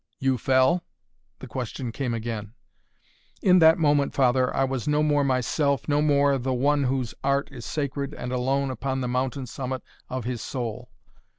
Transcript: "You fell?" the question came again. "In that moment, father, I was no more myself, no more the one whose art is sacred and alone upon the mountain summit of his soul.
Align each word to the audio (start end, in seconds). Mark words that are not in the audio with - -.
"You 0.17 0.39
fell?" 0.39 0.83
the 1.37 1.47
question 1.47 1.91
came 1.91 2.11
again. 2.15 2.55
"In 3.43 3.59
that 3.59 3.77
moment, 3.77 4.15
father, 4.15 4.51
I 4.55 4.63
was 4.63 4.87
no 4.87 5.03
more 5.03 5.23
myself, 5.23 5.87
no 5.87 6.01
more 6.01 6.39
the 6.39 6.55
one 6.55 6.85
whose 6.85 7.13
art 7.23 7.49
is 7.51 7.67
sacred 7.67 8.11
and 8.15 8.31
alone 8.33 8.71
upon 8.71 9.01
the 9.01 9.07
mountain 9.07 9.45
summit 9.45 9.83
of 10.09 10.23
his 10.23 10.41
soul. 10.41 10.89